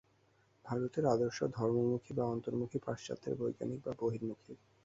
ভারতের 0.65 1.05
আদর্শ 1.05 1.43
ধর্মমুখী 1.57 2.11
বা 2.13 2.25
অন্তর্মুখী, 2.25 2.77
পাশ্চাত্যের 2.79 3.33
বৈজ্ঞানিক 3.35 3.79
বা 3.85 3.91
বহির্মুখী। 3.99 4.53